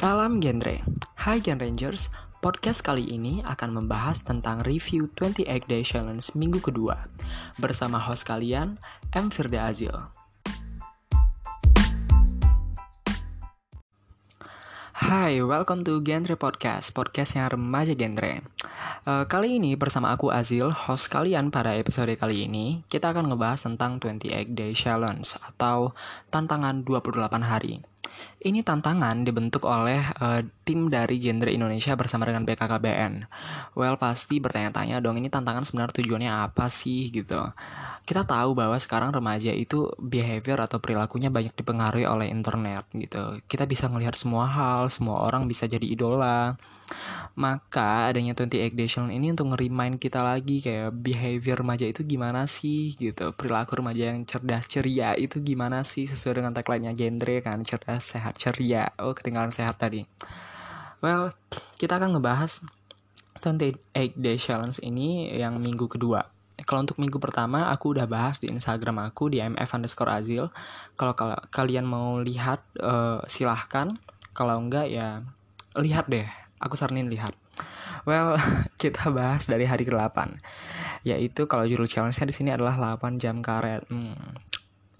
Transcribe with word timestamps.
Salam 0.00 0.40
genre. 0.40 0.80
Hai 1.12 1.44
Gen 1.44 1.60
Rangers, 1.60 2.08
podcast 2.40 2.80
kali 2.80 3.04
ini 3.04 3.44
akan 3.44 3.84
membahas 3.84 4.24
tentang 4.24 4.64
review 4.64 5.12
28 5.12 5.68
Day 5.68 5.84
Challenge 5.84 6.24
minggu 6.40 6.56
kedua 6.64 7.04
bersama 7.60 8.00
host 8.00 8.24
kalian, 8.24 8.80
M. 9.12 9.28
Firda 9.28 9.68
Azil. 9.68 9.92
Hai, 14.96 15.36
welcome 15.44 15.84
to 15.84 16.00
Genre 16.00 16.32
Podcast, 16.32 16.96
podcast 16.96 17.36
yang 17.36 17.52
remaja 17.52 17.92
genre. 17.92 18.40
Uh, 19.04 19.28
kali 19.28 19.60
ini 19.60 19.76
bersama 19.76 20.16
aku 20.16 20.32
Azil, 20.32 20.72
host 20.72 21.12
kalian 21.12 21.52
pada 21.52 21.76
episode 21.76 22.16
kali 22.16 22.48
ini, 22.48 22.88
kita 22.88 23.12
akan 23.12 23.28
ngebahas 23.28 23.68
tentang 23.68 24.00
28 24.00 24.56
Day 24.56 24.72
Challenge 24.72 25.28
atau 25.44 25.92
tantangan 26.32 26.88
28 26.88 27.44
hari. 27.44 27.84
Ini 28.40 28.64
tantangan 28.64 29.20
dibentuk 29.20 29.68
oleh 29.68 30.00
uh, 30.20 30.40
tim 30.64 30.88
dari 30.88 31.20
genre 31.20 31.52
Indonesia 31.52 31.92
bersama 31.92 32.24
dengan 32.24 32.48
BKKBN. 32.48 33.28
Well, 33.76 34.00
pasti 34.00 34.40
bertanya-tanya 34.40 35.04
dong, 35.04 35.20
ini 35.20 35.28
tantangan 35.28 35.68
sebenarnya 35.68 36.00
tujuannya 36.00 36.32
apa 36.32 36.72
sih 36.72 37.12
gitu. 37.12 37.40
Kita 38.08 38.24
tahu 38.24 38.56
bahwa 38.56 38.80
sekarang 38.80 39.12
remaja 39.12 39.52
itu 39.52 39.92
behavior 40.00 40.64
atau 40.64 40.80
perilakunya 40.80 41.28
banyak 41.28 41.52
dipengaruhi 41.52 42.08
oleh 42.08 42.32
internet 42.32 42.88
gitu. 42.96 43.38
Kita 43.44 43.68
bisa 43.68 43.86
melihat 43.92 44.16
semua 44.16 44.48
hal, 44.48 44.88
semua 44.88 45.20
orang 45.22 45.44
bisa 45.44 45.68
jadi 45.68 45.84
idola. 45.84 46.56
Maka 47.38 48.10
adanya 48.10 48.34
28 48.34 48.74
Day 48.74 48.88
Challenge 48.90 49.14
ini 49.14 49.32
untuk 49.32 49.54
ngerimain 49.54 49.96
kita 49.96 50.20
lagi 50.20 50.60
kayak 50.60 50.92
behavior 50.92 51.62
remaja 51.62 51.86
itu 51.86 52.02
gimana 52.02 52.44
sih 52.44 52.94
gitu. 52.98 53.32
Perilaku 53.32 53.80
remaja 53.80 54.12
yang 54.12 54.26
cerdas 54.26 54.66
ceria 54.66 55.14
itu 55.14 55.40
gimana 55.40 55.86
sih 55.86 56.04
sesuai 56.04 56.42
dengan 56.42 56.52
tagline-nya 56.52 56.92
genre 56.94 57.36
kan, 57.40 57.62
cerdas 57.62 58.02
sehat 58.04 58.36
ceria. 58.36 58.92
Oh, 58.98 59.14
ketinggalan 59.14 59.54
sehat 59.54 59.78
tadi. 59.78 60.04
Well, 61.00 61.32
kita 61.80 61.96
akan 61.96 62.18
ngebahas 62.18 62.60
28 63.40 64.20
Day 64.20 64.36
Challenge 64.36 64.76
ini 64.84 65.32
yang 65.32 65.56
minggu 65.56 65.88
kedua. 65.88 66.28
Kalau 66.60 66.84
untuk 66.84 67.00
minggu 67.00 67.16
pertama 67.16 67.72
aku 67.72 67.96
udah 67.96 68.04
bahas 68.04 68.36
di 68.36 68.52
Instagram 68.52 69.00
aku 69.08 69.32
di 69.32 69.40
mf 69.40 69.70
underscore 69.72 70.12
azil. 70.12 70.52
Kalau 70.92 71.16
kalian 71.48 71.88
mau 71.88 72.20
lihat 72.20 72.60
uh, 72.80 73.24
silahkan. 73.24 73.96
Kalau 74.36 74.60
enggak 74.60 74.92
ya 74.92 75.24
lihat 75.74 76.06
deh 76.10 76.39
aku 76.60 76.76
saranin 76.76 77.08
lihat. 77.08 77.32
Well, 78.04 78.36
kita 78.82 79.08
bahas 79.10 79.48
dari 79.48 79.64
hari 79.64 79.88
ke-8. 79.88 80.38
Yaitu 81.08 81.48
kalau 81.48 81.64
judul 81.64 81.88
challenge-nya 81.88 82.28
di 82.28 82.34
sini 82.36 82.50
adalah 82.52 82.76
8 82.76 83.16
jam 83.16 83.40
karet. 83.40 83.88
Hmm, 83.88 84.36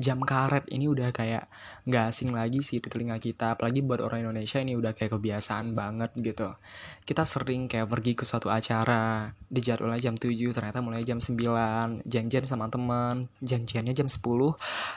jam 0.01 0.17
karet 0.25 0.65
ini 0.73 0.89
udah 0.89 1.13
kayak 1.13 1.45
nggak 1.85 2.05
asing 2.09 2.33
lagi 2.33 2.65
sih 2.65 2.81
di 2.81 2.89
telinga 2.89 3.21
kita 3.21 3.53
apalagi 3.53 3.85
buat 3.85 4.01
orang 4.01 4.25
Indonesia 4.25 4.57
ini 4.57 4.73
udah 4.73 4.97
kayak 4.97 5.13
kebiasaan 5.13 5.77
banget 5.77 6.17
gitu 6.17 6.57
kita 7.05 7.29
sering 7.29 7.69
kayak 7.69 7.85
pergi 7.85 8.17
ke 8.17 8.25
suatu 8.25 8.49
acara 8.49 9.29
di 9.45 9.61
jadwalnya 9.61 10.01
jam 10.01 10.17
7 10.17 10.33
ternyata 10.57 10.81
mulai 10.81 11.05
jam 11.05 11.21
9 11.21 12.09
janjian 12.09 12.45
sama 12.49 12.73
teman 12.73 13.29
janjiannya 13.45 13.93
jam 13.93 14.09
10 14.09 14.25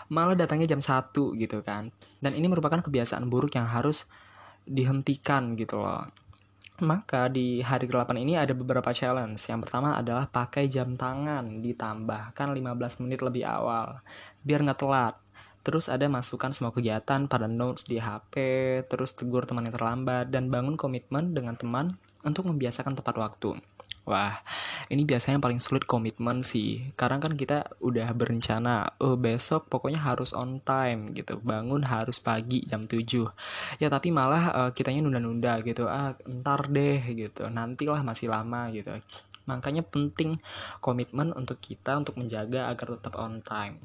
malah 0.08 0.40
datangnya 0.40 0.72
jam 0.72 0.80
1 0.80 1.12
gitu 1.36 1.60
kan 1.68 1.92
dan 2.24 2.32
ini 2.32 2.48
merupakan 2.48 2.80
kebiasaan 2.80 3.28
buruk 3.28 3.60
yang 3.60 3.68
harus 3.68 4.08
dihentikan 4.64 5.60
gitu 5.60 5.84
loh 5.84 6.08
maka 6.84 7.32
di 7.32 7.64
hari 7.64 7.88
ke-8 7.88 8.12
ini 8.20 8.36
ada 8.36 8.52
beberapa 8.52 8.92
challenge. 8.92 9.40
Yang 9.48 9.66
pertama 9.68 9.96
adalah 9.96 10.28
pakai 10.28 10.68
jam 10.68 11.00
tangan 11.00 11.64
ditambahkan 11.64 12.48
15 12.54 13.02
menit 13.08 13.24
lebih 13.24 13.48
awal 13.48 14.04
biar 14.44 14.62
nggak 14.62 14.80
telat. 14.84 15.16
Terus 15.64 15.88
ada 15.88 16.12
masukkan 16.12 16.52
semua 16.52 16.76
kegiatan 16.76 17.24
pada 17.32 17.48
notes 17.48 17.88
di 17.88 17.96
HP, 17.96 18.36
terus 18.92 19.16
tegur 19.16 19.48
teman 19.48 19.64
yang 19.64 19.72
terlambat, 19.72 20.28
dan 20.28 20.52
bangun 20.52 20.76
komitmen 20.76 21.32
dengan 21.32 21.56
teman 21.56 21.96
untuk 22.28 22.52
membiasakan 22.52 23.00
tepat 23.00 23.16
waktu. 23.16 23.64
Wah, 24.04 24.36
ini 24.92 25.08
biasanya 25.08 25.40
yang 25.40 25.46
paling 25.48 25.64
sulit 25.64 25.88
komitmen 25.88 26.44
sih. 26.44 26.92
Karena 27.00 27.24
kan 27.24 27.40
kita 27.40 27.72
udah 27.80 28.12
berencana, 28.12 29.00
oh 29.00 29.16
besok 29.16 29.72
pokoknya 29.72 30.04
harus 30.04 30.36
on 30.36 30.60
time 30.60 31.16
gitu. 31.16 31.40
Bangun 31.40 31.88
harus 31.88 32.20
pagi 32.20 32.68
jam 32.68 32.84
7. 32.84 33.00
Ya 33.80 33.88
tapi 33.88 34.12
malah 34.12 34.44
uh, 34.52 34.72
kitanya 34.76 35.08
nunda-nunda 35.08 35.56
gitu. 35.64 35.88
Ah, 35.88 36.20
ntar 36.28 36.68
deh 36.68 37.00
gitu. 37.16 37.48
Nantilah 37.48 38.04
masih 38.04 38.28
lama 38.28 38.68
gitu. 38.76 38.92
Makanya 39.48 39.88
penting 39.88 40.36
komitmen 40.84 41.32
untuk 41.32 41.64
kita 41.64 41.96
untuk 41.96 42.20
menjaga 42.20 42.68
agar 42.68 43.00
tetap 43.00 43.16
on 43.16 43.40
time. 43.40 43.80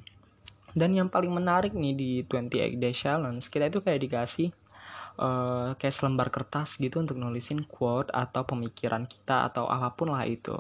Dan 0.74 0.98
yang 0.98 1.06
paling 1.06 1.30
menarik 1.30 1.74
nih 1.74 1.94
di 1.94 2.10
28 2.26 2.74
Day 2.78 2.94
Challenge, 2.94 3.42
kita 3.46 3.70
itu 3.70 3.78
kayak 3.82 4.02
dikasih 4.02 4.50
uh, 5.18 5.74
kayak 5.74 5.94
selembar 5.94 6.30
kertas 6.30 6.78
gitu 6.78 7.02
untuk 7.02 7.18
nulisin 7.18 7.66
quote 7.66 8.08
atau 8.14 8.46
pemikiran 8.46 9.04
kita 9.04 9.50
atau 9.50 9.66
apa 9.66 9.92
pun 9.92 10.14
lah 10.14 10.24
itu. 10.24 10.54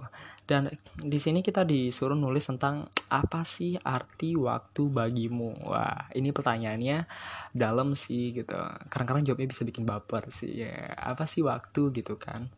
Dan 0.48 0.72
di 0.96 1.20
sini 1.20 1.44
kita 1.44 1.62
disuruh 1.62 2.16
nulis 2.16 2.48
tentang 2.48 2.88
apa 3.12 3.44
sih 3.44 3.76
arti 3.78 4.32
waktu 4.34 4.88
bagimu. 4.88 5.68
Wah, 5.68 6.08
ini 6.16 6.32
pertanyaannya 6.32 7.04
dalam 7.52 7.92
sih 7.92 8.32
gitu. 8.32 8.56
Kadang-kadang 8.88 9.28
jawabnya 9.28 9.48
bisa 9.52 9.68
bikin 9.68 9.84
baper 9.84 10.32
sih. 10.32 10.64
Ya, 10.64 10.96
apa 10.96 11.28
sih 11.28 11.44
waktu 11.44 11.92
gitu 11.92 12.16
kan? 12.16 12.48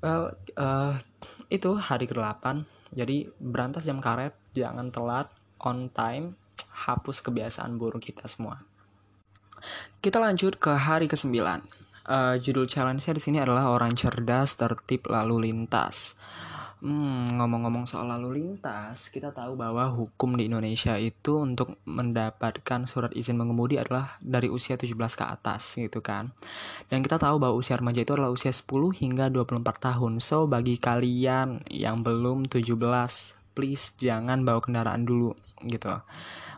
Well, 0.00 0.32
uh, 0.56 0.96
itu 1.52 1.76
hari 1.76 2.08
ke-8. 2.08 2.64
Jadi 2.96 3.28
berantas 3.36 3.84
jam 3.84 4.00
karet, 4.00 4.32
jangan 4.56 4.88
telat, 4.88 5.28
on 5.60 5.92
time, 5.92 6.40
hapus 6.72 7.20
kebiasaan 7.20 7.76
buruk 7.76 8.08
kita 8.08 8.24
semua. 8.24 8.64
Kita 9.98 10.22
lanjut 10.22 10.56
ke 10.56 10.74
hari 10.74 11.10
ke-9. 11.10 11.34
Uh, 12.08 12.40
judul 12.40 12.64
challenge-nya 12.64 13.12
di 13.12 13.22
sini 13.22 13.38
adalah 13.42 13.68
orang 13.68 13.92
cerdas 13.92 14.56
tertib 14.56 15.04
lalu 15.12 15.50
lintas. 15.50 16.16
Hmm, 16.78 17.26
ngomong-ngomong 17.34 17.90
soal 17.90 18.06
lalu 18.06 18.38
lintas, 18.38 19.10
kita 19.10 19.34
tahu 19.34 19.58
bahwa 19.58 19.90
hukum 19.90 20.38
di 20.38 20.46
Indonesia 20.46 20.94
itu 20.94 21.42
untuk 21.42 21.74
mendapatkan 21.82 22.86
surat 22.86 23.10
izin 23.18 23.34
mengemudi 23.34 23.82
adalah 23.82 24.14
dari 24.22 24.46
usia 24.46 24.78
17 24.78 24.94
ke 24.94 25.24
atas 25.26 25.74
gitu 25.74 25.98
kan. 25.98 26.30
Dan 26.86 27.02
kita 27.02 27.18
tahu 27.18 27.42
bahwa 27.42 27.58
usia 27.58 27.74
remaja 27.74 28.06
itu 28.06 28.14
adalah 28.14 28.30
usia 28.30 28.54
10 28.54 28.94
hingga 28.94 29.26
24 29.26 29.58
tahun. 29.82 30.22
So, 30.22 30.46
bagi 30.46 30.78
kalian 30.78 31.66
yang 31.66 32.06
belum 32.06 32.46
17, 32.46 32.78
please 33.58 33.98
jangan 33.98 34.46
bawa 34.46 34.62
kendaraan 34.62 35.02
dulu 35.02 35.34
gitu. 35.66 35.90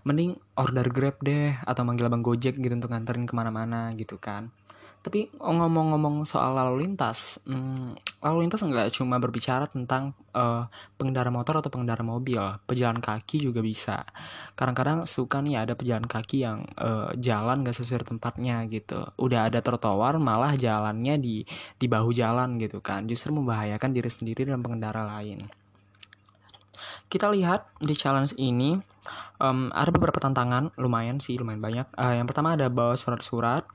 Mending 0.05 0.37
order 0.57 0.89
grab 0.89 1.21
deh 1.21 1.57
atau 1.65 1.83
manggil 1.85 2.09
abang 2.09 2.25
gojek 2.25 2.57
gitu 2.57 2.73
untuk 2.73 2.93
nganterin 2.93 3.29
ke 3.29 3.35
mana-mana 3.37 3.93
gitu 3.97 4.17
kan. 4.17 4.53
Tapi 5.01 5.33
ngomong-ngomong 5.41 6.29
soal 6.29 6.53
lalu 6.53 6.85
lintas 6.85 7.41
hmm, 7.49 7.97
lalu 8.21 8.45
lintas 8.45 8.61
nggak 8.61 8.93
cuma 8.93 9.17
berbicara 9.17 9.65
tentang 9.65 10.13
uh, 10.37 10.69
pengendara 11.01 11.33
motor 11.33 11.65
atau 11.65 11.73
pengendara 11.73 12.05
mobil 12.05 12.37
pejalan 12.69 13.01
kaki 13.01 13.41
juga 13.41 13.65
bisa. 13.65 14.05
Kadang-kadang 14.53 15.09
suka 15.09 15.41
nih 15.41 15.65
ada 15.65 15.73
pejalan 15.73 16.05
kaki 16.05 16.45
yang 16.45 16.69
uh, 16.77 17.17
jalan 17.17 17.65
gak 17.65 17.81
sesuai 17.81 18.13
tempatnya 18.13 18.69
gitu. 18.69 19.09
Udah 19.17 19.49
ada 19.49 19.65
trotoar 19.65 20.21
malah 20.21 20.53
jalannya 20.53 21.17
di 21.17 21.49
di 21.81 21.87
bahu 21.89 22.13
jalan 22.13 22.61
gitu 22.61 22.85
kan. 22.85 23.09
Justru 23.09 23.33
membahayakan 23.33 23.97
diri 23.97 24.11
sendiri 24.13 24.53
dan 24.53 24.61
pengendara 24.61 25.09
lain 25.17 25.49
kita 27.11 27.27
lihat 27.27 27.67
di 27.83 27.93
challenge 27.99 28.39
ini 28.39 28.79
um, 29.43 29.69
ada 29.75 29.91
beberapa 29.91 30.23
tantangan. 30.23 30.71
Lumayan 30.79 31.19
sih 31.19 31.35
lumayan 31.35 31.59
banyak. 31.59 31.87
Uh, 31.99 32.15
yang 32.15 32.31
pertama 32.31 32.55
ada 32.55 32.71
bawa 32.71 32.95
surat-surat. 32.95 33.67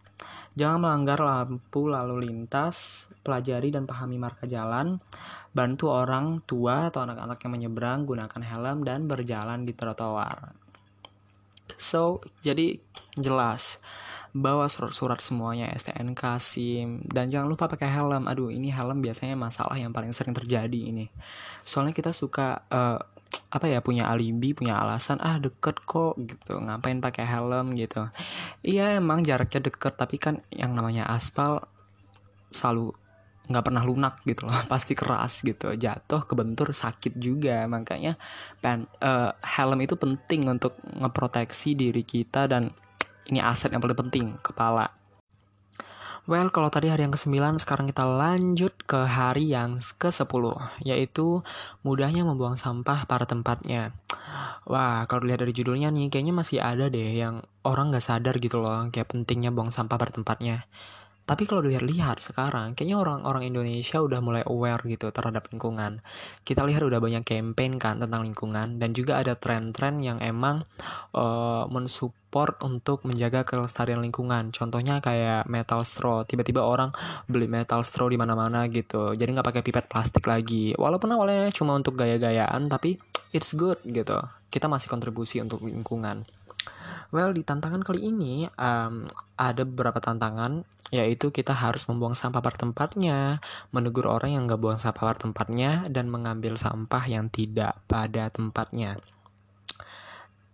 Jangan 0.55 0.79
melanggar 0.79 1.19
lampu 1.19 1.91
lalu 1.91 2.31
lintas 2.31 3.05
pelajari 3.27 3.75
dan 3.75 3.83
pahami 3.83 4.15
marka 4.15 4.47
jalan. 4.47 5.03
Bantu 5.51 5.91
orang 5.91 6.39
tua 6.47 6.87
atau 6.87 7.03
anak-anak 7.03 7.35
yang 7.43 7.51
menyeberang 7.59 8.07
gunakan 8.07 8.39
helm 8.39 8.87
dan 8.87 9.11
berjalan 9.11 9.67
di 9.67 9.75
trotoar. 9.75 10.55
So 11.75 12.23
jadi 12.39 12.79
jelas 13.19 13.83
bawa 14.35 14.67
surat-surat 14.67 15.23
semuanya 15.23 15.71
STNK, 15.71 16.39
SIM 16.43 17.03
dan 17.07 17.31
jangan 17.31 17.47
lupa 17.47 17.71
pakai 17.71 17.87
helm. 17.87 18.27
Aduh, 18.27 18.51
ini 18.51 18.67
helm 18.67 18.99
biasanya 18.99 19.35
masalah 19.39 19.75
yang 19.79 19.95
paling 19.95 20.11
sering 20.11 20.35
terjadi 20.35 20.91
ini. 20.91 21.07
Soalnya 21.63 21.95
kita 21.95 22.11
suka 22.11 22.63
uh, 22.67 22.99
apa 23.49 23.71
ya 23.71 23.79
punya 23.79 24.09
alibi 24.11 24.51
punya 24.51 24.79
alasan 24.81 25.21
ah 25.23 25.39
deket 25.39 25.79
kok 25.87 26.19
gitu. 26.19 26.59
Ngapain 26.59 26.99
pakai 26.99 27.25
helm 27.25 27.75
gitu. 27.79 28.07
Iya 28.65 28.99
emang 28.99 29.23
jaraknya 29.23 29.71
deket 29.71 29.95
tapi 29.95 30.19
kan 30.19 30.43
yang 30.51 30.75
namanya 30.75 31.07
aspal 31.07 31.63
selalu 32.51 32.91
nggak 33.45 33.65
pernah 33.65 33.83
lunak 33.85 34.19
gitu 34.25 34.49
loh. 34.49 34.57
Pasti 34.71 34.97
keras 34.97 35.45
gitu. 35.45 35.71
Jatuh 35.71 36.25
kebentur 36.25 36.73
sakit 36.73 37.15
juga. 37.15 37.63
Makanya 37.69 38.17
pen 38.59 38.89
uh, 38.99 39.31
helm 39.39 39.79
itu 39.79 39.95
penting 39.95 40.49
untuk 40.49 40.75
ngeproteksi 40.83 41.77
diri 41.77 42.03
kita 42.03 42.49
dan 42.49 42.73
ini 43.29 43.41
aset 43.41 43.73
yang 43.73 43.81
paling 43.81 43.97
penting 43.97 44.25
kepala 44.41 44.85
Well, 46.25 46.49
kalau 46.49 46.73
tadi 46.73 46.89
hari 46.89 47.05
yang 47.05 47.13
ke-9, 47.13 47.61
sekarang 47.61 47.85
kita 47.85 48.01
lanjut 48.01 48.73
ke 48.89 48.97
hari 49.05 49.45
yang 49.45 49.77
ke-10, 49.77 50.57
yaitu 50.81 51.45
mudahnya 51.85 52.25
membuang 52.25 52.57
sampah 52.57 53.05
pada 53.05 53.29
tempatnya. 53.29 53.93
Wah, 54.65 55.05
kalau 55.05 55.21
dilihat 55.21 55.45
dari 55.45 55.53
judulnya 55.53 55.93
nih, 55.93 56.09
kayaknya 56.09 56.33
masih 56.33 56.65
ada 56.65 56.89
deh 56.89 57.13
yang 57.13 57.45
orang 57.61 57.93
nggak 57.93 58.01
sadar 58.01 58.41
gitu 58.41 58.57
loh, 58.57 58.89
kayak 58.89 59.05
pentingnya 59.05 59.53
buang 59.53 59.69
sampah 59.69 60.01
pada 60.01 60.17
tempatnya. 60.17 60.65
Tapi 61.25 61.49
kalau 61.49 61.65
dilihat-lihat 61.65 62.21
sekarang, 62.21 62.77
kayaknya 62.77 63.01
orang-orang 63.01 63.49
Indonesia 63.49 63.97
udah 63.97 64.21
mulai 64.21 64.45
aware 64.45 64.85
gitu 64.85 65.09
terhadap 65.09 65.49
lingkungan. 65.49 66.05
Kita 66.45 66.61
lihat 66.61 66.85
udah 66.85 67.01
banyak 67.01 67.25
campaign 67.25 67.81
kan 67.81 67.97
tentang 67.97 68.21
lingkungan 68.29 68.77
dan 68.77 68.93
juga 68.93 69.17
ada 69.17 69.33
tren-tren 69.33 70.05
yang 70.05 70.21
emang 70.21 70.61
uh, 71.17 71.65
mensupport 71.65 72.61
untuk 72.61 73.09
menjaga 73.09 73.41
kelestarian 73.41 74.05
lingkungan. 74.05 74.53
Contohnya 74.53 75.01
kayak 75.01 75.49
metal 75.49 75.81
straw. 75.81 76.29
Tiba-tiba 76.29 76.61
orang 76.61 76.93
beli 77.25 77.49
metal 77.49 77.81
straw 77.81 78.05
di 78.05 78.21
mana-mana 78.21 78.69
gitu. 78.69 79.17
Jadi 79.17 79.29
nggak 79.33 79.49
pakai 79.49 79.65
pipet 79.65 79.89
plastik 79.89 80.29
lagi. 80.29 80.77
Walaupun 80.77 81.09
awalnya 81.09 81.49
cuma 81.49 81.73
untuk 81.73 81.97
gaya-gayaan, 81.97 82.69
tapi 82.69 83.01
it's 83.33 83.57
good 83.57 83.81
gitu. 83.81 84.21
Kita 84.53 84.69
masih 84.69 84.93
kontribusi 84.93 85.41
untuk 85.41 85.65
lingkungan. 85.65 86.44
Well, 87.13 87.33
di 87.33 87.45
tantangan 87.45 87.85
kali 87.85 88.09
ini 88.09 88.49
um, 88.57 89.05
ada 89.37 89.61
beberapa 89.65 90.01
tantangan, 90.01 90.65
yaitu 90.89 91.29
kita 91.29 91.53
harus 91.53 91.85
membuang 91.85 92.17
sampah 92.17 92.41
pada 92.41 92.57
tempatnya, 92.57 93.41
menegur 93.69 94.09
orang 94.09 94.33
yang 94.33 94.43
nggak 94.49 94.61
buang 94.61 94.79
sampah 94.81 95.13
pada 95.13 95.19
tempatnya, 95.29 95.85
dan 95.89 96.09
mengambil 96.09 96.57
sampah 96.57 97.03
yang 97.05 97.29
tidak 97.29 97.77
pada 97.85 98.29
tempatnya. 98.33 98.97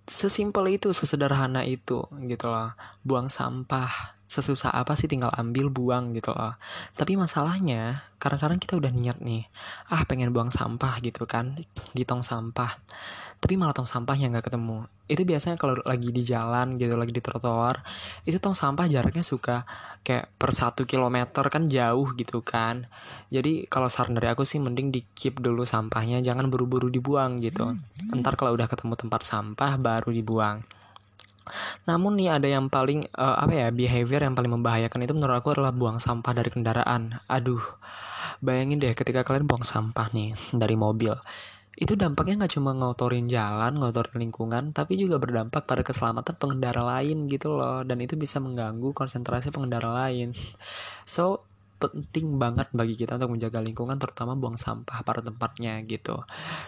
Sesimpel 0.08 0.76
itu, 0.76 0.92
sesederhana 0.92 1.64
itu, 1.64 2.04
gitu 2.28 2.46
loh. 2.52 2.76
Buang 3.04 3.32
sampah 3.32 4.20
sesusah 4.32 4.72
apa 4.72 4.96
sih 4.96 5.12
tinggal 5.12 5.28
ambil 5.36 5.68
buang 5.68 6.16
gitu 6.16 6.32
loh. 6.32 6.56
Tapi 6.96 7.20
masalahnya 7.20 8.08
kadang-kadang 8.16 8.64
kita 8.64 8.80
udah 8.80 8.88
niat 8.88 9.20
nih, 9.20 9.44
ah 9.92 10.08
pengen 10.08 10.32
buang 10.32 10.48
sampah 10.48 11.04
gitu 11.04 11.28
kan 11.28 11.60
di 11.92 12.04
tong 12.08 12.24
sampah. 12.24 12.80
Tapi 13.42 13.58
malah 13.60 13.76
tong 13.76 13.90
sampahnya 13.90 14.32
nggak 14.32 14.48
ketemu. 14.48 14.88
Itu 15.12 15.28
biasanya 15.28 15.60
kalau 15.60 15.76
lagi 15.84 16.16
di 16.16 16.24
jalan 16.24 16.80
gitu 16.80 16.96
lagi 16.96 17.12
di 17.12 17.20
trotoar 17.20 17.84
itu 18.24 18.40
tong 18.40 18.56
sampah 18.56 18.88
jaraknya 18.88 19.26
suka 19.26 19.68
kayak 20.08 20.32
per 20.40 20.56
satu 20.56 20.88
kilometer 20.88 21.44
kan 21.52 21.68
jauh 21.68 22.16
gitu 22.16 22.40
kan. 22.40 22.88
Jadi 23.28 23.68
kalau 23.68 23.92
saran 23.92 24.16
dari 24.16 24.32
aku 24.32 24.48
sih 24.48 24.64
mending 24.64 24.96
di 24.96 25.04
keep 25.12 25.44
dulu 25.44 25.68
sampahnya 25.68 26.24
jangan 26.24 26.48
buru-buru 26.48 26.88
dibuang 26.88 27.44
gitu. 27.44 27.76
Ntar 28.16 28.40
kalau 28.40 28.56
udah 28.56 28.72
ketemu 28.72 28.96
tempat 28.96 29.28
sampah 29.28 29.76
baru 29.76 30.16
dibuang 30.16 30.64
namun 31.90 32.18
nih 32.18 32.38
ada 32.38 32.48
yang 32.48 32.70
paling 32.72 33.06
uh, 33.18 33.38
apa 33.42 33.54
ya 33.54 33.68
behavior 33.74 34.22
yang 34.24 34.38
paling 34.38 34.54
membahayakan 34.54 35.06
itu 35.06 35.14
menurut 35.18 35.42
aku 35.42 35.58
adalah 35.58 35.74
buang 35.74 35.98
sampah 35.98 36.32
dari 36.38 36.50
kendaraan 36.54 37.22
aduh 37.26 37.62
bayangin 38.40 38.82
deh 38.82 38.94
ketika 38.94 39.26
kalian 39.26 39.46
buang 39.50 39.66
sampah 39.66 40.10
nih 40.14 40.34
dari 40.54 40.76
mobil 40.78 41.14
itu 41.80 41.96
dampaknya 41.96 42.44
nggak 42.44 42.54
cuma 42.60 42.76
ngotorin 42.76 43.32
jalan, 43.32 43.80
ngotorin 43.80 44.22
lingkungan, 44.22 44.76
tapi 44.76 45.00
juga 45.00 45.18
berdampak 45.18 45.64
pada 45.64 45.82
keselamatan 45.82 46.36
pengendara 46.36 46.84
lain 46.84 47.32
gitu 47.32 47.58
loh. 47.58 47.82
Dan 47.88 48.04
itu 48.04 48.20
bisa 48.20 48.44
mengganggu 48.44 48.92
konsentrasi 48.92 49.50
pengendara 49.56 49.90
lain. 49.90 50.36
So, 51.08 51.48
penting 51.90 52.38
banget 52.38 52.70
bagi 52.70 52.94
kita 52.94 53.18
untuk 53.18 53.34
menjaga 53.34 53.58
lingkungan 53.64 53.98
terutama 53.98 54.38
buang 54.38 54.62
sampah 54.62 55.02
pada 55.02 55.26
tempatnya 55.26 55.82
gitu. 55.90 56.22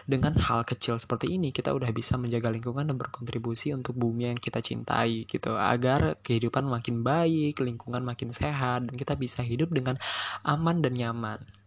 Dengan 0.10 0.34
hal 0.42 0.66
kecil 0.66 0.98
seperti 0.98 1.38
ini 1.38 1.54
kita 1.54 1.70
udah 1.70 1.94
bisa 1.94 2.18
menjaga 2.18 2.50
lingkungan 2.50 2.90
dan 2.90 2.98
berkontribusi 2.98 3.70
untuk 3.78 3.94
bumi 3.94 4.34
yang 4.34 4.40
kita 4.42 4.64
cintai 4.64 5.30
gitu 5.30 5.54
agar 5.54 6.18
kehidupan 6.26 6.66
makin 6.66 7.06
baik, 7.06 7.62
lingkungan 7.62 8.02
makin 8.02 8.34
sehat 8.34 8.90
dan 8.90 8.96
kita 8.98 9.14
bisa 9.14 9.46
hidup 9.46 9.70
dengan 9.70 10.02
aman 10.42 10.82
dan 10.82 10.98
nyaman. 10.98 11.63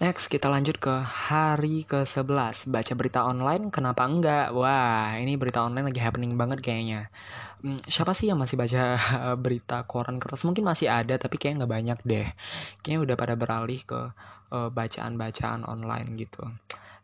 Next, 0.00 0.32
kita 0.32 0.48
lanjut 0.48 0.80
ke 0.80 1.04
hari 1.04 1.84
ke-11. 1.84 2.72
Baca 2.72 2.92
berita 2.96 3.20
online, 3.20 3.68
kenapa 3.68 4.08
enggak? 4.08 4.48
Wah, 4.56 5.12
ini 5.20 5.36
berita 5.36 5.60
online 5.60 5.92
lagi 5.92 6.00
happening 6.00 6.40
banget 6.40 6.64
kayaknya. 6.64 7.12
Hmm, 7.60 7.76
siapa 7.84 8.16
sih 8.16 8.32
yang 8.32 8.40
masih 8.40 8.56
baca 8.56 8.96
berita 9.44 9.84
koran 9.84 10.16
kertas? 10.16 10.48
Mungkin 10.48 10.64
masih 10.64 10.88
ada, 10.88 11.20
tapi 11.20 11.36
kayaknya 11.36 11.68
nggak 11.68 11.72
banyak 11.76 11.98
deh. 12.08 12.26
Kayaknya 12.80 13.00
udah 13.12 13.16
pada 13.20 13.34
beralih 13.36 13.80
ke 13.84 14.00
uh, 14.56 14.68
bacaan-bacaan 14.72 15.68
online 15.68 16.16
gitu 16.16 16.48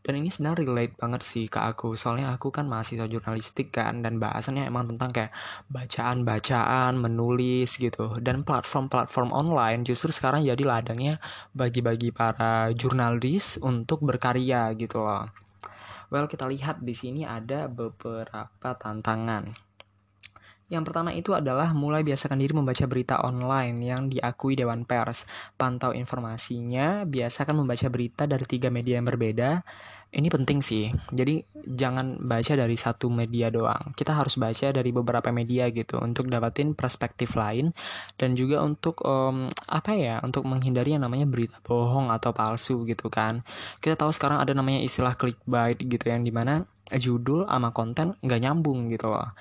dan 0.06 0.22
ini 0.22 0.30
sebenarnya 0.30 0.62
relate 0.62 0.94
banget 0.94 1.26
sih 1.26 1.50
ke 1.50 1.58
aku. 1.58 1.98
Soalnya 1.98 2.30
aku 2.30 2.54
kan 2.54 2.70
mahasiswa 2.70 3.10
jurnalistik 3.10 3.74
kan 3.74 4.06
dan 4.06 4.22
bahasannya 4.22 4.70
emang 4.70 4.94
tentang 4.94 5.10
kayak 5.10 5.34
bacaan-bacaan 5.66 6.94
menulis 6.94 7.74
gitu. 7.74 8.14
Dan 8.22 8.46
platform-platform 8.46 9.34
online 9.34 9.82
justru 9.82 10.14
sekarang 10.14 10.46
jadi 10.46 10.62
ladangnya 10.62 11.18
bagi-bagi 11.50 12.14
para 12.14 12.70
jurnalis 12.70 13.58
untuk 13.58 14.06
berkarya 14.06 14.70
gitu 14.78 15.02
loh. 15.02 15.26
Well 16.14 16.30
kita 16.30 16.46
lihat 16.46 16.86
di 16.86 16.94
sini 16.94 17.26
ada 17.26 17.66
beberapa 17.66 18.78
tantangan 18.78 19.65
yang 20.66 20.82
pertama 20.82 21.14
itu 21.14 21.30
adalah 21.30 21.70
mulai 21.70 22.02
biasakan 22.02 22.42
diri 22.42 22.50
membaca 22.50 22.84
berita 22.90 23.22
online 23.22 23.78
yang 23.78 24.10
diakui 24.10 24.58
Dewan 24.58 24.82
Pers. 24.82 25.22
Pantau 25.54 25.94
informasinya, 25.94 27.06
biasakan 27.06 27.62
membaca 27.62 27.86
berita 27.86 28.26
dari 28.26 28.42
tiga 28.50 28.66
media 28.66 28.98
yang 28.98 29.06
berbeda. 29.06 29.62
Ini 30.16 30.30
penting 30.30 30.62
sih, 30.62 30.88
jadi 31.12 31.42
jangan 31.66 32.22
baca 32.22 32.54
dari 32.54 32.78
satu 32.78 33.10
media 33.10 33.50
doang. 33.50 33.90
Kita 33.92 34.14
harus 34.14 34.38
baca 34.38 34.70
dari 34.70 34.94
beberapa 34.94 35.28
media 35.34 35.66
gitu 35.74 35.98
untuk 35.98 36.30
dapatin 36.30 36.72
perspektif 36.78 37.34
lain 37.34 37.74
dan 38.14 38.38
juga 38.38 38.62
untuk 38.62 39.02
um, 39.02 39.50
apa 39.66 39.92
ya, 39.98 40.22
untuk 40.22 40.46
menghindari 40.46 40.94
yang 40.94 41.04
namanya 41.04 41.26
berita 41.26 41.58
bohong 41.60 42.14
atau 42.14 42.30
palsu 42.30 42.86
gitu 42.86 43.10
kan. 43.10 43.42
Kita 43.82 43.98
tahu 43.98 44.14
sekarang 44.14 44.40
ada 44.40 44.54
namanya 44.54 44.80
istilah 44.80 45.18
clickbait 45.18 45.76
gitu 45.78 46.06
yang 46.06 46.22
di 46.22 46.30
mana 46.30 46.64
judul 46.94 47.48
sama 47.50 47.74
konten 47.74 48.14
nggak 48.22 48.40
nyambung 48.42 48.86
gitu 48.92 49.10
loh. 49.10 49.34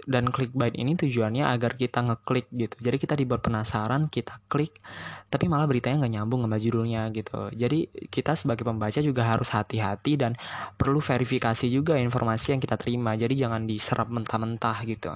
Dan 0.00 0.32
clickbait 0.32 0.72
ini 0.74 0.96
tujuannya 0.96 1.44
agar 1.44 1.76
kita 1.76 2.00
ngeklik 2.02 2.48
gitu. 2.50 2.74
Jadi 2.80 2.96
kita 2.96 3.14
dibuat 3.14 3.44
penasaran 3.44 4.08
kita 4.08 4.40
klik 4.48 4.80
tapi 5.28 5.46
malah 5.46 5.68
beritanya 5.68 6.02
nggak 6.02 6.14
nyambung 6.18 6.40
sama 6.42 6.56
judulnya 6.58 7.12
gitu. 7.14 7.52
Jadi 7.52 8.08
kita 8.08 8.34
sebagai 8.34 8.64
pembaca 8.66 8.98
juga 8.98 9.22
harus 9.28 9.52
hati-hati 9.52 10.18
dan 10.18 10.34
perlu 10.74 10.98
verifikasi 10.98 11.68
juga 11.70 12.00
informasi 12.00 12.56
yang 12.56 12.60
kita 12.64 12.74
terima. 12.80 13.14
Jadi 13.14 13.38
jangan 13.38 13.68
diserap 13.68 14.08
mentah-mentah 14.10 14.78
gitu. 14.88 15.12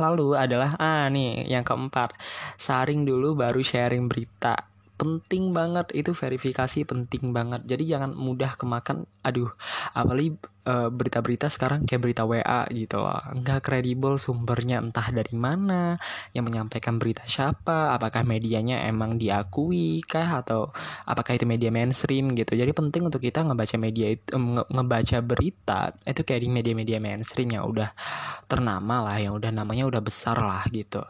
Lalu 0.00 0.40
adalah 0.40 0.72
ah 0.80 1.04
nih 1.12 1.52
yang 1.52 1.62
keempat, 1.68 2.16
saring 2.56 3.04
dulu 3.04 3.36
baru 3.36 3.60
sharing 3.60 4.08
berita 4.08 4.71
penting 5.02 5.50
banget. 5.50 5.90
Itu 5.90 6.14
verifikasi 6.14 6.86
penting 6.86 7.34
banget. 7.34 7.66
Jadi 7.66 7.90
jangan 7.90 8.14
mudah 8.14 8.54
kemakan 8.54 9.10
aduh 9.26 9.50
apalagi 9.98 10.38
eh, 10.62 10.88
berita-berita 10.94 11.50
sekarang 11.50 11.82
kayak 11.90 12.02
berita 12.06 12.22
WA 12.22 12.62
gitu 12.70 13.02
loh. 13.02 13.18
Nggak 13.34 13.66
kredibel 13.66 14.14
sumbernya 14.14 14.78
entah 14.78 15.10
dari 15.10 15.34
mana 15.34 15.98
yang 16.30 16.46
menyampaikan 16.46 17.02
berita 17.02 17.26
siapa 17.26 17.98
apakah 17.98 18.22
medianya 18.22 18.86
emang 18.86 19.18
diakui 19.18 20.06
kah 20.06 20.38
atau 20.46 20.70
apakah 21.02 21.34
itu 21.34 21.44
media 21.50 21.74
mainstream 21.74 22.38
gitu. 22.38 22.54
Jadi 22.54 22.70
penting 22.70 23.10
untuk 23.10 23.18
kita 23.18 23.42
ngebaca 23.42 23.74
media 23.74 24.14
itu 24.14 24.38
nge 24.38 24.62
ngebaca 24.70 25.18
berita 25.26 25.80
itu 26.06 26.22
kayak 26.22 26.40
di 26.46 26.48
media-media 26.52 26.98
mainstream 27.02 27.48
yang 27.58 27.64
udah 27.66 27.90
ternama 28.46 29.10
lah 29.10 29.16
yang 29.18 29.34
udah 29.34 29.50
namanya 29.50 29.88
udah 29.88 30.02
besar 30.04 30.38
lah 30.38 30.62
gitu 30.70 31.02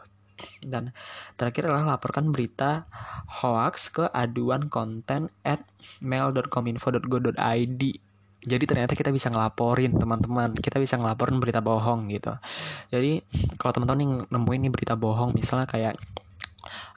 dan 0.65 0.91
terakhir 1.37 1.69
adalah 1.69 1.95
laporkan 1.95 2.33
berita 2.33 2.89
hoax 3.41 3.93
ke 3.93 4.05
aduan 4.11 4.67
konten 4.67 5.29
at 5.45 5.61
mail.kominfo.go.id 6.01 7.83
jadi 8.43 8.67
ternyata 8.67 8.91
kita 8.91 9.07
bisa 9.15 9.31
ngelaporin 9.31 9.95
teman-teman. 9.95 10.51
Kita 10.59 10.75
bisa 10.75 10.99
ngelaporin 10.99 11.39
berita 11.39 11.63
bohong 11.63 12.11
gitu. 12.11 12.35
Jadi 12.91 13.23
kalau 13.55 13.71
teman-teman 13.71 14.03
yang 14.03 14.13
nemuin 14.27 14.59
nih 14.67 14.71
berita 14.71 14.99
bohong 14.99 15.31
misalnya 15.31 15.63
kayak 15.63 15.95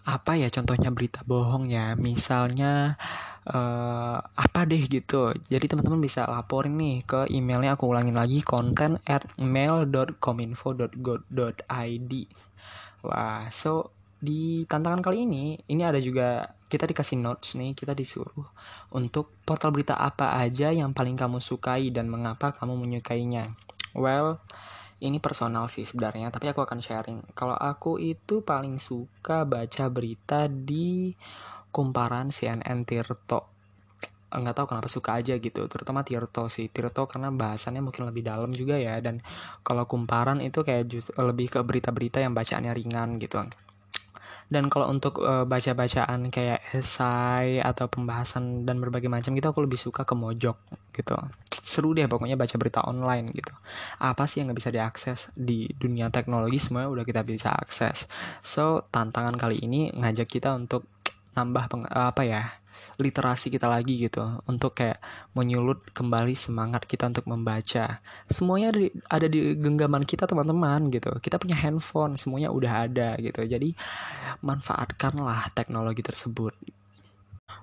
apa 0.07 0.39
ya 0.39 0.47
contohnya 0.51 0.91
berita 0.95 1.27
bohong 1.27 1.67
ya 1.67 1.99
misalnya 1.99 2.95
uh, 3.47 4.19
apa 4.19 4.67
deh 4.67 4.83
gitu. 4.91 5.31
Jadi 5.47 5.71
teman-teman 5.71 6.03
bisa 6.03 6.27
laporin 6.27 6.75
nih 6.79 7.03
ke 7.07 7.27
emailnya 7.31 7.79
aku 7.79 7.87
ulangin 7.91 8.15
lagi 8.19 8.43
konten 8.43 8.99
at 9.07 9.23
mail.kominfo.go.id 9.39 12.13
Wah, 13.07 13.47
so 13.55 13.95
di 14.19 14.67
tantangan 14.67 14.99
kali 14.99 15.23
ini, 15.23 15.55
ini 15.71 15.83
ada 15.87 16.03
juga 16.03 16.51
kita 16.67 16.91
dikasih 16.91 17.23
notes 17.23 17.55
nih, 17.55 17.79
kita 17.79 17.95
disuruh 17.95 18.51
untuk 18.91 19.31
portal 19.47 19.71
berita 19.71 19.95
apa 19.95 20.35
aja 20.43 20.75
yang 20.75 20.91
paling 20.91 21.15
kamu 21.15 21.39
sukai 21.39 21.95
dan 21.95 22.11
mengapa 22.11 22.51
kamu 22.51 22.75
menyukainya. 22.75 23.55
Well, 23.95 24.43
ini 24.99 25.23
personal 25.23 25.71
sih 25.71 25.87
sebenarnya, 25.87 26.35
tapi 26.35 26.51
aku 26.51 26.67
akan 26.67 26.83
sharing. 26.83 27.21
Kalau 27.39 27.55
aku 27.55 28.03
itu 28.03 28.43
paling 28.43 28.83
suka 28.83 29.47
baca 29.47 29.85
berita 29.87 30.51
di 30.51 31.15
kumparan 31.71 32.35
CNN 32.35 32.83
Tirto 32.83 33.56
nggak 34.27 34.55
tahu 34.59 34.67
kenapa 34.75 34.89
suka 34.91 35.23
aja 35.23 35.39
gitu 35.39 35.67
terutama 35.71 36.03
Tirto 36.03 36.51
sih. 36.51 36.67
Tirto 36.71 37.07
karena 37.07 37.31
bahasannya 37.31 37.83
mungkin 37.83 38.09
lebih 38.11 38.27
dalam 38.27 38.51
juga 38.53 38.77
ya 38.77 38.99
dan 38.99 39.23
kalau 39.63 39.87
kumparan 39.87 40.43
itu 40.43 40.67
kayak 40.67 40.85
just, 40.91 41.11
lebih 41.19 41.53
ke 41.53 41.61
berita-berita 41.63 42.19
yang 42.23 42.35
bacaannya 42.35 42.73
ringan 42.75 43.23
gitu. 43.23 43.43
Dan 44.47 44.71
kalau 44.71 44.87
untuk 44.87 45.27
uh, 45.27 45.43
baca-bacaan 45.43 46.31
kayak 46.31 46.63
esai 46.71 47.59
atau 47.59 47.91
pembahasan 47.91 48.63
dan 48.63 48.79
berbagai 48.79 49.11
macam 49.11 49.35
gitu 49.35 49.51
aku 49.51 49.67
lebih 49.67 49.75
suka 49.75 50.07
ke 50.07 50.15
mojok 50.15 50.55
gitu. 50.95 51.19
Seru 51.51 51.91
deh 51.99 52.07
pokoknya 52.07 52.39
baca 52.39 52.55
berita 52.55 52.87
online 52.87 53.35
gitu. 53.35 53.51
Apa 53.99 54.31
sih 54.31 54.39
yang 54.39 54.55
nggak 54.55 54.59
bisa 54.63 54.71
diakses 54.71 55.35
di 55.35 55.67
dunia 55.75 56.15
teknologi 56.15 56.63
semuanya 56.63 56.95
udah 56.95 57.03
kita 57.03 57.27
bisa 57.27 57.51
akses. 57.59 58.07
So 58.39 58.87
tantangan 58.95 59.35
kali 59.35 59.67
ini 59.67 59.91
ngajak 59.91 60.31
kita 60.31 60.55
untuk 60.55 60.87
nambah 61.37 61.65
peng, 61.69 61.85
apa 61.87 62.23
ya 62.25 62.43
literasi 62.97 63.49
kita 63.53 63.69
lagi 63.69 63.97
gitu 63.97 64.41
untuk 64.49 64.77
kayak 64.77 65.01
menyulut 65.33 65.81
kembali 65.93 66.33
semangat 66.37 66.85
kita 66.85 67.09
untuk 67.09 67.29
membaca. 67.29 68.01
Semuanya 68.29 68.73
ada 68.73 68.79
di, 68.81 68.89
ada 69.09 69.27
di 69.29 69.41
genggaman 69.57 70.05
kita 70.05 70.29
teman-teman 70.29 70.89
gitu. 70.93 71.13
Kita 71.21 71.41
punya 71.41 71.57
handphone 71.57 72.17
semuanya 72.17 72.53
udah 72.53 72.73
ada 72.89 73.09
gitu. 73.21 73.45
Jadi 73.45 73.73
manfaatkanlah 74.45 75.53
teknologi 75.57 76.05
tersebut 76.05 76.53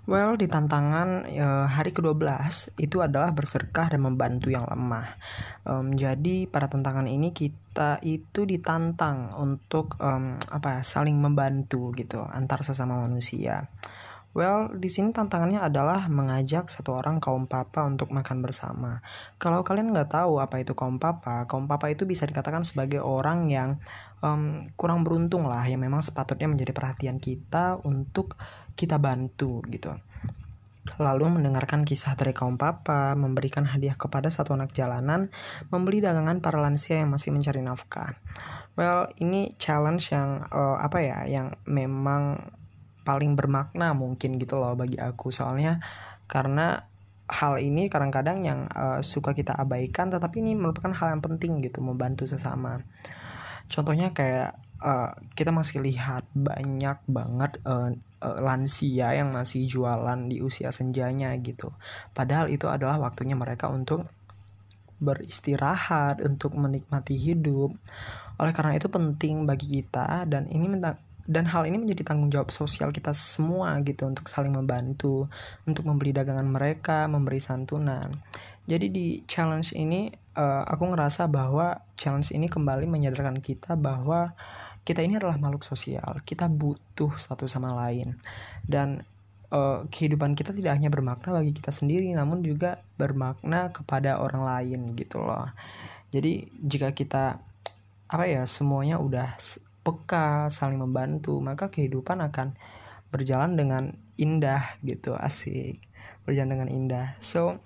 Well, 0.04 0.36
di 0.36 0.52
tantangan 0.52 1.28
uh, 1.32 1.68
hari 1.68 1.96
ke-12 1.96 2.76
itu 2.76 3.00
adalah 3.00 3.32
berserkah 3.32 3.88
dan 3.88 4.04
membantu 4.04 4.52
yang 4.52 4.68
lemah. 4.68 5.16
Um, 5.64 5.96
jadi 5.96 6.44
pada 6.48 6.68
tantangan 6.68 7.08
ini 7.08 7.32
kita 7.32 8.04
itu 8.04 8.44
ditantang 8.44 9.32
untuk 9.40 9.96
um, 10.04 10.36
apa 10.52 10.84
saling 10.84 11.16
membantu 11.16 11.96
gitu 11.96 12.20
antar 12.20 12.68
sesama 12.68 13.00
manusia. 13.00 13.72
Well, 14.34 14.74
di 14.74 14.90
sini 14.90 15.14
tantangannya 15.14 15.62
adalah 15.62 16.10
mengajak 16.10 16.66
satu 16.66 16.98
orang 16.98 17.22
kaum 17.22 17.46
papa 17.46 17.86
untuk 17.86 18.10
makan 18.10 18.42
bersama. 18.42 19.06
Kalau 19.38 19.62
kalian 19.62 19.94
nggak 19.94 20.10
tahu 20.10 20.42
apa 20.42 20.58
itu 20.58 20.74
kaum 20.74 20.98
papa, 20.98 21.46
kaum 21.46 21.70
papa 21.70 21.94
itu 21.94 22.10
bisa 22.10 22.26
dikatakan 22.26 22.66
sebagai 22.66 23.06
orang 23.06 23.46
yang 23.54 23.78
um, 24.26 24.58
kurang 24.74 25.06
beruntung 25.06 25.46
lah, 25.46 25.62
yang 25.70 25.86
memang 25.86 26.02
sepatutnya 26.02 26.50
menjadi 26.50 26.74
perhatian 26.74 27.22
kita 27.22 27.78
untuk 27.86 28.34
kita 28.74 28.98
bantu 28.98 29.62
gitu. 29.70 29.94
Lalu 30.98 31.40
mendengarkan 31.40 31.86
kisah 31.86 32.18
dari 32.18 32.34
kaum 32.34 32.58
papa, 32.58 33.14
memberikan 33.14 33.70
hadiah 33.70 33.96
kepada 33.96 34.34
satu 34.34 34.58
anak 34.58 34.74
jalanan, 34.74 35.30
membeli 35.70 36.02
dagangan 36.02 36.42
para 36.42 36.58
lansia 36.58 37.06
yang 37.06 37.14
masih 37.14 37.32
mencari 37.32 37.62
nafkah. 37.62 38.18
Well, 38.74 39.14
ini 39.22 39.54
challenge 39.62 40.10
yang 40.10 40.50
uh, 40.50 40.82
apa 40.82 41.00
ya, 41.06 41.20
yang 41.30 41.54
memang 41.70 42.42
paling 43.04 43.36
bermakna 43.36 43.92
mungkin 43.96 44.40
gitu 44.40 44.60
loh 44.60 44.74
bagi 44.74 44.98
aku. 45.00 45.30
Soalnya 45.30 45.80
karena 46.28 46.88
hal 47.28 47.60
ini 47.60 47.88
kadang-kadang 47.88 48.44
yang 48.44 48.60
uh, 48.72 49.00
suka 49.00 49.32
kita 49.32 49.56
abaikan 49.56 50.12
tetapi 50.12 50.44
ini 50.44 50.60
merupakan 50.60 50.92
hal 50.92 51.16
yang 51.16 51.24
penting 51.24 51.64
gitu 51.64 51.80
membantu 51.80 52.28
sesama. 52.28 52.84
Contohnya 53.72 54.12
kayak 54.12 54.60
uh, 54.84 55.16
kita 55.34 55.56
masih 55.56 55.80
lihat 55.80 56.28
banyak 56.36 57.00
banget 57.08 57.64
uh, 57.64 57.96
uh, 58.20 58.38
lansia 58.44 59.16
yang 59.16 59.32
masih 59.32 59.64
jualan 59.66 60.20
di 60.28 60.44
usia 60.44 60.70
senjanya 60.76 61.32
gitu. 61.40 61.72
Padahal 62.12 62.52
itu 62.52 62.68
adalah 62.68 63.00
waktunya 63.00 63.40
mereka 63.40 63.72
untuk 63.72 64.08
beristirahat 65.04 66.24
untuk 66.24 66.56
menikmati 66.56 67.20
hidup. 67.20 67.76
Oleh 68.40 68.54
karena 68.56 68.80
itu 68.80 68.88
penting 68.88 69.44
bagi 69.44 69.80
kita 69.82 70.24
dan 70.28 70.48
ini 70.52 70.68
dan 71.24 71.48
hal 71.48 71.64
ini 71.64 71.80
menjadi 71.80 72.04
tanggung 72.04 72.28
jawab 72.28 72.52
sosial 72.52 72.92
kita 72.92 73.16
semua 73.16 73.80
gitu 73.82 74.04
untuk 74.04 74.28
saling 74.28 74.52
membantu 74.52 75.32
untuk 75.64 75.88
membeli 75.88 76.12
dagangan 76.12 76.44
mereka 76.44 77.08
memberi 77.08 77.40
santunan. 77.40 78.12
Jadi 78.68 78.88
di 78.92 79.08
challenge 79.28 79.76
ini 79.76 80.12
uh, 80.36 80.64
aku 80.68 80.92
ngerasa 80.92 81.28
bahwa 81.32 81.80
challenge 81.96 82.32
ini 82.36 82.48
kembali 82.52 82.88
menyadarkan 82.88 83.40
kita 83.40 83.76
bahwa 83.80 84.36
kita 84.84 85.00
ini 85.00 85.16
adalah 85.16 85.40
makhluk 85.40 85.64
sosial. 85.64 86.20
Kita 86.28 86.52
butuh 86.52 87.16
satu 87.16 87.48
sama 87.48 87.72
lain. 87.72 88.20
Dan 88.64 89.04
uh, 89.52 89.88
kehidupan 89.88 90.36
kita 90.36 90.52
tidak 90.52 90.76
hanya 90.76 90.92
bermakna 90.92 91.40
bagi 91.40 91.56
kita 91.56 91.72
sendiri 91.72 92.12
namun 92.12 92.44
juga 92.44 92.84
bermakna 93.00 93.72
kepada 93.72 94.20
orang 94.20 94.44
lain 94.44 94.92
gitu 95.00 95.24
loh. 95.24 95.48
Jadi 96.12 96.52
jika 96.60 96.92
kita 96.92 97.40
apa 98.12 98.26
ya 98.30 98.44
semuanya 98.46 99.02
udah 99.02 99.34
peka, 99.84 100.48
saling 100.48 100.80
membantu, 100.80 101.38
maka 101.44 101.68
kehidupan 101.68 102.24
akan 102.24 102.56
berjalan 103.12 103.54
dengan 103.60 103.84
indah 104.16 104.80
gitu, 104.82 105.14
asik. 105.14 105.84
Berjalan 106.24 106.58
dengan 106.58 106.70
indah. 106.72 107.08
So, 107.20 107.60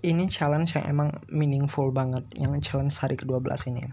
ini 0.00 0.30
challenge 0.30 0.78
yang 0.78 0.86
emang 0.88 1.10
meaningful 1.28 1.90
banget, 1.90 2.24
yang 2.38 2.54
challenge 2.62 2.96
hari 3.02 3.18
ke-12 3.18 3.50
ini. 3.74 3.90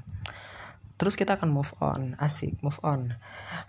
Terus 1.01 1.17
kita 1.17 1.33
akan 1.33 1.49
move 1.49 1.73
on, 1.81 2.13
asik, 2.21 2.61
move 2.61 2.77
on. 2.85 3.17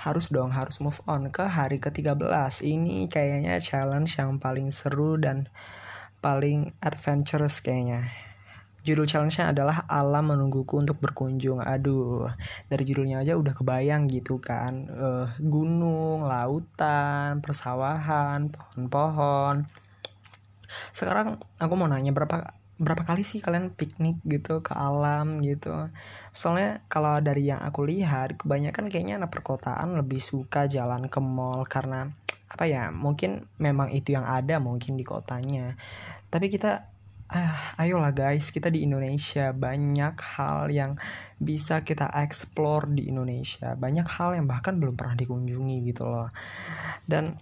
Harus 0.05 0.29
dong, 0.29 0.53
harus 0.53 0.85
move 0.85 1.01
on 1.09 1.33
ke 1.33 1.49
hari 1.49 1.81
ke-13. 1.81 2.61
Ini 2.61 3.09
kayaknya 3.09 3.57
challenge 3.57 4.21
yang 4.21 4.37
paling 4.37 4.69
seru 4.69 5.17
dan 5.17 5.49
paling 6.21 6.77
adventurous 6.85 7.59
kayaknya 7.59 8.13
Judul 8.83 9.07
challenge-nya 9.07 9.55
adalah 9.55 9.87
Alam 9.87 10.35
Menungguku 10.35 10.79
untuk 10.83 10.99
Berkunjung. 10.99 11.63
Aduh, 11.63 12.27
dari 12.67 12.83
judulnya 12.83 13.23
aja 13.23 13.39
udah 13.39 13.55
kebayang 13.55 14.11
gitu 14.11 14.43
kan. 14.43 14.91
Uh, 14.91 15.27
gunung, 15.39 16.27
lautan, 16.27 17.39
persawahan, 17.39 18.51
pohon-pohon. 18.51 19.71
Sekarang 20.91 21.39
aku 21.63 21.75
mau 21.79 21.87
nanya 21.87 22.11
berapa 22.11 22.59
berapa 22.83 23.07
kali 23.07 23.23
sih 23.23 23.39
kalian 23.39 23.71
piknik 23.71 24.19
gitu 24.27 24.59
ke 24.59 24.75
alam 24.75 25.39
gitu 25.47 25.71
soalnya 26.35 26.83
kalau 26.91 27.23
dari 27.23 27.47
yang 27.47 27.63
aku 27.63 27.87
lihat 27.87 28.35
kebanyakan 28.43 28.91
kayaknya 28.91 29.23
anak 29.23 29.31
perkotaan 29.31 29.95
lebih 29.95 30.19
suka 30.19 30.67
jalan 30.67 31.07
ke 31.07 31.23
mall 31.23 31.63
karena 31.63 32.11
apa 32.51 32.67
ya 32.67 32.91
mungkin 32.91 33.47
memang 33.63 33.95
itu 33.95 34.19
yang 34.19 34.27
ada 34.27 34.59
mungkin 34.59 34.99
di 34.99 35.07
kotanya 35.07 35.79
tapi 36.29 36.51
kita 36.51 36.92
ah, 37.33 37.81
ayolah 37.81 38.13
guys 38.13 38.53
kita 38.53 38.69
di 38.69 38.85
Indonesia 38.85 39.51
banyak 39.57 40.15
hal 40.37 40.69
yang 40.69 41.01
bisa 41.41 41.81
kita 41.83 42.13
explore 42.21 42.87
di 42.93 43.09
Indonesia 43.09 43.73
banyak 43.75 44.07
hal 44.07 44.37
yang 44.37 44.47
bahkan 44.47 44.77
belum 44.77 44.95
pernah 44.95 45.17
dikunjungi 45.17 45.77
gitu 45.89 46.05
loh 46.07 46.29
dan 47.09 47.41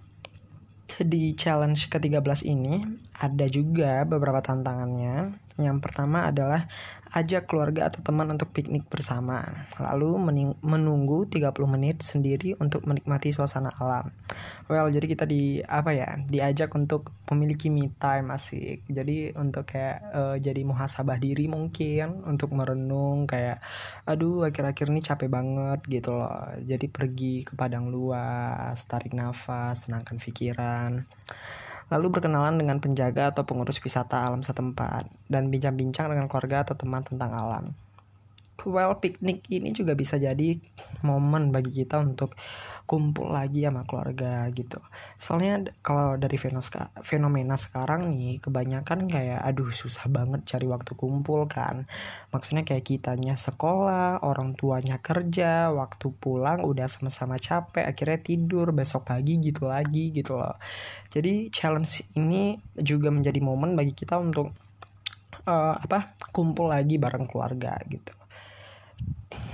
di 0.98 1.38
challenge 1.38 1.86
ke-13 1.86 2.50
ini 2.50 2.82
ada 3.22 3.46
juga 3.46 4.02
beberapa 4.02 4.42
tantangannya. 4.42 5.38
Yang 5.60 5.78
pertama 5.84 6.26
adalah 6.32 6.66
ajak 7.10 7.50
keluarga 7.50 7.90
atau 7.90 8.00
teman 8.06 8.30
untuk 8.30 8.54
piknik 8.54 8.86
bersama. 8.86 9.66
Lalu 9.82 10.14
menunggu 10.62 11.26
30 11.26 11.50
menit 11.66 12.06
sendiri 12.06 12.54
untuk 12.62 12.86
menikmati 12.86 13.34
suasana 13.34 13.74
alam. 13.76 14.14
Well, 14.70 14.86
jadi 14.94 15.06
kita 15.10 15.24
di 15.26 15.58
apa 15.60 15.90
ya? 15.90 16.16
Diajak 16.22 16.70
untuk 16.78 17.10
memiliki 17.34 17.66
me 17.66 17.90
time 17.98 18.30
asik. 18.30 18.86
Jadi 18.86 19.34
untuk 19.34 19.66
kayak 19.66 19.98
uh, 20.14 20.36
jadi 20.38 20.62
muhasabah 20.62 21.18
diri 21.18 21.50
mungkin 21.50 22.22
untuk 22.22 22.54
merenung 22.54 23.26
kayak 23.26 23.58
aduh 24.06 24.46
akhir-akhir 24.46 24.86
ini 24.88 25.02
capek 25.02 25.28
banget 25.28 25.80
gitu 25.90 26.14
loh. 26.14 26.46
Jadi 26.62 26.86
pergi 26.86 27.42
ke 27.42 27.58
padang 27.58 27.90
luas, 27.90 28.78
tarik 28.86 29.12
nafas, 29.18 29.90
tenangkan 29.90 30.16
pikiran 30.22 31.10
lalu 31.90 32.06
berkenalan 32.14 32.56
dengan 32.56 32.78
penjaga 32.78 33.34
atau 33.34 33.42
pengurus 33.42 33.82
wisata 33.82 34.30
alam 34.30 34.46
setempat, 34.46 35.10
dan 35.26 35.50
bincang-bincang 35.50 36.08
dengan 36.08 36.30
keluarga 36.30 36.62
atau 36.62 36.78
teman 36.78 37.02
tentang 37.02 37.34
alam 37.34 37.74
well 38.66 38.98
piknik 38.98 39.46
ini 39.48 39.72
juga 39.72 39.96
bisa 39.96 40.20
jadi 40.20 40.58
momen 41.06 41.54
bagi 41.54 41.72
kita 41.72 42.00
untuk 42.00 42.36
kumpul 42.90 43.30
lagi 43.30 43.62
sama 43.62 43.86
keluarga 43.86 44.50
gitu. 44.50 44.82
Soalnya 45.14 45.70
kalau 45.78 46.18
dari 46.18 46.34
fenomena 47.06 47.54
sekarang 47.54 48.10
nih 48.18 48.42
kebanyakan 48.42 49.06
kayak 49.06 49.38
aduh 49.46 49.70
susah 49.70 50.10
banget 50.10 50.42
cari 50.42 50.66
waktu 50.66 50.98
kumpul 50.98 51.46
kan. 51.46 51.86
Maksudnya 52.34 52.66
kayak 52.66 52.82
kitanya 52.82 53.38
sekolah 53.38 54.26
orang 54.26 54.58
tuanya 54.58 54.98
kerja 54.98 55.70
waktu 55.70 56.10
pulang 56.18 56.66
udah 56.66 56.90
sama-sama 56.90 57.38
capek 57.38 57.86
akhirnya 57.86 58.18
tidur 58.18 58.74
besok 58.74 59.06
pagi 59.06 59.38
gitu 59.38 59.70
lagi 59.70 60.10
gitu 60.10 60.34
loh. 60.34 60.58
Jadi 61.14 61.54
challenge 61.54 62.10
ini 62.18 62.58
juga 62.74 63.14
menjadi 63.14 63.38
momen 63.38 63.78
bagi 63.78 63.94
kita 63.94 64.18
untuk 64.18 64.50
uh, 65.46 65.78
apa 65.78 66.18
kumpul 66.34 66.74
lagi 66.74 66.98
bareng 66.98 67.30
keluarga 67.30 67.78
gitu 67.86 68.19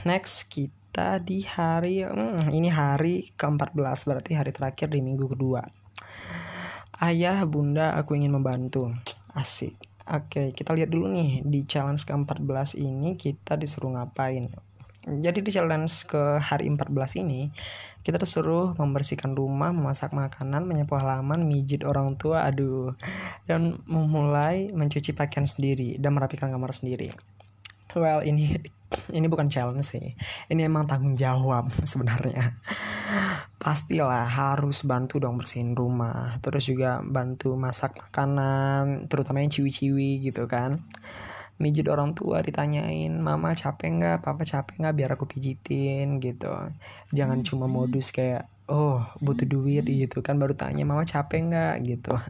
next 0.04 0.48
kita 0.48 1.20
di 1.20 1.44
hari 1.44 2.04
hmm, 2.04 2.52
ini 2.52 2.68
hari 2.72 3.32
ke-14 3.36 3.98
berarti 4.06 4.32
hari 4.36 4.52
terakhir 4.52 4.92
di 4.92 5.00
minggu 5.02 5.36
kedua 5.36 5.64
ayah 7.04 7.44
bunda 7.44 7.96
aku 7.96 8.16
ingin 8.16 8.32
membantu 8.32 8.92
asik 9.36 9.76
Oke, 10.06 10.54
kita 10.54 10.70
lihat 10.70 10.94
dulu 10.94 11.10
nih 11.10 11.42
di 11.42 11.66
challenge 11.66 12.06
ke-14 12.06 12.78
ini 12.78 13.18
kita 13.18 13.58
disuruh 13.58 13.90
ngapain. 13.98 14.54
Jadi 15.02 15.42
di 15.42 15.50
challenge 15.50 16.06
ke 16.06 16.38
hari 16.38 16.70
14 16.70 17.26
ini 17.26 17.50
kita 18.06 18.22
disuruh 18.22 18.78
membersihkan 18.78 19.34
rumah, 19.34 19.74
memasak 19.74 20.14
makanan, 20.14 20.62
menyapu 20.62 20.94
halaman, 20.94 21.42
mijit 21.42 21.82
orang 21.82 22.14
tua, 22.14 22.46
aduh, 22.46 22.94
dan 23.50 23.82
memulai 23.90 24.70
mencuci 24.70 25.10
pakaian 25.10 25.42
sendiri 25.42 25.98
dan 25.98 26.14
merapikan 26.14 26.54
kamar 26.54 26.70
sendiri. 26.70 27.10
Well, 27.96 28.20
ini 28.20 28.60
ini 29.10 29.26
bukan 29.26 29.48
challenge 29.48 29.96
sih. 29.96 30.12
Ini 30.52 30.68
emang 30.68 30.84
tanggung 30.84 31.16
jawab 31.16 31.72
sebenarnya. 31.90 32.52
pastilah 33.56 34.28
harus 34.28 34.84
bantu 34.84 35.18
dong 35.18 35.40
bersihin 35.40 35.72
rumah. 35.72 36.36
Terus 36.44 36.68
juga 36.68 37.00
bantu 37.02 37.56
masak 37.56 37.96
makanan 37.98 39.08
terutama 39.08 39.40
yang 39.42 39.50
ciwi-ciwi 39.50 40.28
gitu 40.28 40.44
kan. 40.44 40.84
Mijit 41.56 41.88
orang 41.88 42.12
tua 42.12 42.44
ditanyain 42.44 43.16
mama 43.16 43.56
capek 43.56 43.90
nggak? 43.96 44.18
Papa 44.20 44.44
capek 44.44 44.76
nggak? 44.76 44.94
Biar 44.94 45.10
aku 45.16 45.24
pijitin 45.24 46.20
gitu. 46.20 46.52
Jangan 47.16 47.40
cuma 47.42 47.64
modus 47.64 48.12
kayak 48.12 48.44
oh 48.66 49.06
butuh 49.22 49.46
duit 49.46 49.86
gitu 49.86 50.22
kan 50.22 50.38
baru 50.38 50.54
tanya 50.54 50.82
mama 50.82 51.06
capek 51.06 51.50
nggak 51.50 51.74
gitu 51.86 52.14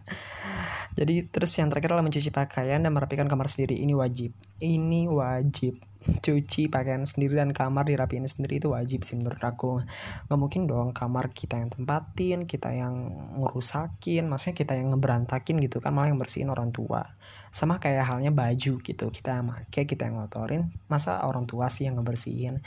jadi 0.96 1.28
terus 1.28 1.52
yang 1.60 1.68
terakhir 1.68 1.92
adalah 1.92 2.08
mencuci 2.08 2.32
pakaian 2.32 2.80
dan 2.80 2.88
merapikan 2.96 3.28
kamar 3.28 3.52
sendiri. 3.52 3.76
Ini 3.76 3.92
wajib. 3.92 4.32
Ini 4.64 5.12
wajib. 5.12 5.76
Cuci 6.24 6.72
pakaian 6.72 7.04
sendiri 7.04 7.36
dan 7.36 7.52
kamar 7.52 7.84
dirapiin 7.84 8.24
sendiri 8.24 8.56
itu 8.56 8.72
wajib 8.72 9.04
sih 9.04 9.20
menurut 9.20 9.42
aku. 9.44 9.84
Gak 10.24 10.38
mungkin 10.40 10.64
dong 10.64 10.96
kamar 10.96 11.36
kita 11.36 11.60
yang 11.60 11.68
tempatin, 11.68 12.48
kita 12.48 12.72
yang 12.72 13.12
ngerusakin, 13.36 14.24
maksudnya 14.24 14.56
kita 14.56 14.72
yang 14.72 14.96
ngeberantakin 14.96 15.60
gitu 15.60 15.84
kan, 15.84 15.92
malah 15.92 16.08
yang 16.08 16.16
bersihin 16.16 16.48
orang 16.48 16.72
tua. 16.72 17.04
Sama 17.52 17.76
kayak 17.76 18.06
halnya 18.08 18.32
baju 18.32 18.80
gitu, 18.80 19.06
kita 19.12 19.36
yang 19.36 19.52
make, 19.52 19.84
kita 19.84 20.08
yang 20.08 20.16
ngotorin, 20.16 20.72
masa 20.88 21.28
orang 21.28 21.44
tua 21.44 21.68
sih 21.68 21.84
yang 21.84 22.00
ngebersihin. 22.00 22.64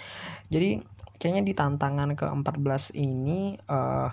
Jadi 0.54 0.86
kayaknya 1.20 1.44
di 1.44 1.54
tantangan 1.54 2.16
ke-14 2.16 2.96
ini 2.96 3.60
uh, 3.68 4.10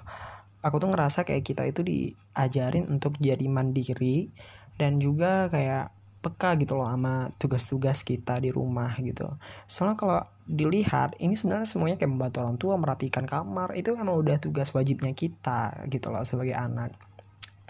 aku 0.60 0.76
tuh 0.82 0.90
ngerasa 0.90 1.22
kayak 1.22 1.46
kita 1.46 1.62
itu 1.70 1.86
diajarin 1.86 2.90
untuk 2.90 3.14
jadi 3.22 3.46
mandiri 3.46 4.34
dan 4.75 4.98
juga 4.98 5.46
kayak 5.46 5.94
peka 6.26 6.58
gitu 6.58 6.75
loh 6.75 6.90
sama 6.90 7.30
tugas-tugas 7.38 8.02
kita 8.02 8.42
di 8.42 8.50
rumah 8.50 8.98
gitu. 8.98 9.30
Soalnya 9.70 9.94
kalau 9.94 10.20
dilihat 10.42 11.14
ini 11.22 11.38
sebenarnya 11.38 11.70
semuanya 11.70 11.96
kayak 12.02 12.10
membantu 12.10 12.36
orang 12.42 12.58
tua 12.58 12.75
merapikan 12.75 13.30
kamar 13.30 13.78
itu 13.78 13.94
emang 13.94 14.18
udah 14.18 14.42
tugas 14.42 14.75
wajibnya 14.75 15.14
kita 15.14 15.86
gitu 15.86 16.10
loh 16.10 16.26
sebagai 16.26 16.58
anak. 16.58 16.98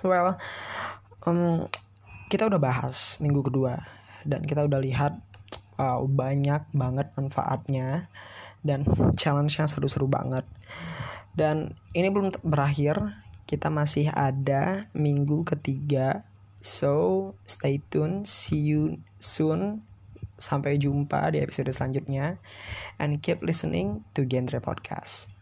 Well, 0.00 0.40
um, 1.28 1.68
kita 2.32 2.48
udah 2.48 2.56
bahas 2.56 3.20
minggu 3.20 3.44
kedua 3.44 3.76
dan 4.24 4.40
kita 4.48 4.64
udah 4.64 4.80
lihat 4.80 5.20
uh, 5.76 6.00
banyak 6.00 6.64
banget 6.72 7.12
manfaatnya 7.12 8.08
dan 8.66 8.82
challenge-nya 9.14 9.70
seru-seru 9.70 10.10
banget. 10.10 10.42
Dan 11.38 11.78
ini 11.94 12.10
belum 12.10 12.34
berakhir, 12.42 13.14
kita 13.46 13.70
masih 13.70 14.10
ada 14.10 14.90
minggu 14.90 15.46
ketiga. 15.46 16.26
So, 16.58 17.32
stay 17.46 17.78
tune, 17.92 18.26
see 18.26 18.74
you 18.74 18.98
soon. 19.22 19.86
Sampai 20.36 20.76
jumpa 20.76 21.32
di 21.32 21.40
episode 21.40 21.70
selanjutnya. 21.70 22.42
And 22.98 23.22
keep 23.22 23.40
listening 23.40 24.04
to 24.18 24.26
Genre 24.26 24.58
Podcast. 24.58 25.35